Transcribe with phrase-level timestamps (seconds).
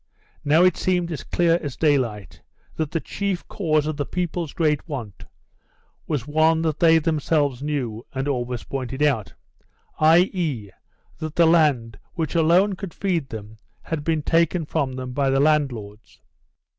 [0.43, 2.41] Now it seemed as clear as daylight
[2.75, 5.25] that the chief cause of the people's great want
[6.07, 9.35] was one that they themselves knew and always pointed out,
[9.99, 10.71] i.e.,
[11.19, 15.39] that the land which alone could feed them had been taken from them by the
[15.39, 16.19] landlords.